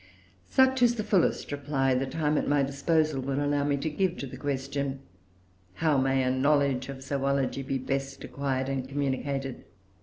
Such 0.49 0.81
is 0.81 0.95
the 0.95 1.03
fullest 1.03 1.51
reply 1.51 1.93
the 1.93 2.07
time 2.07 2.35
at 2.35 2.47
my 2.47 2.63
disposal 2.63 3.21
will 3.21 3.39
allow 3.39 3.63
me 3.63 3.77
to 3.77 3.87
give 3.87 4.17
to 4.17 4.25
the 4.25 4.35
question 4.35 5.01
how 5.75 5.99
may 5.99 6.23
a 6.23 6.31
knowledge 6.31 6.89
of 6.89 7.03
zoology 7.03 7.61
be 7.61 7.77
best 7.77 8.23
acquired 8.23 8.67
and 8.67 8.89
communicated? 8.89 9.63